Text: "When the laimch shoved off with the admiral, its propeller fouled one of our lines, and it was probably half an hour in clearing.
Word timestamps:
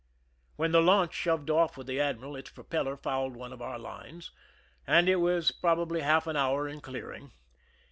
"When 0.55 0.71
the 0.71 0.81
laimch 0.81 1.13
shoved 1.13 1.51
off 1.51 1.77
with 1.77 1.85
the 1.85 1.99
admiral, 2.01 2.35
its 2.35 2.49
propeller 2.49 2.97
fouled 2.97 3.35
one 3.35 3.53
of 3.53 3.61
our 3.61 3.77
lines, 3.77 4.31
and 4.87 5.07
it 5.07 5.17
was 5.17 5.51
probably 5.51 6.01
half 6.01 6.25
an 6.25 6.35
hour 6.35 6.67
in 6.67 6.81
clearing. 6.81 7.33